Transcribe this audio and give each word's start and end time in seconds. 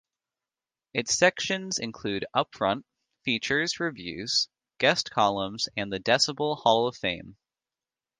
Its 0.95 1.13
sections 1.15 1.77
include 1.77 2.25
Upfront, 2.35 2.85
Features, 3.23 3.79
Reviews, 3.79 4.49
Guest 4.79 5.11
Columns 5.11 5.69
and 5.77 5.93
the 5.93 5.99
Decibel 5.99 6.57
Hall 6.57 6.87
of 6.87 6.97
Fame. 6.97 7.37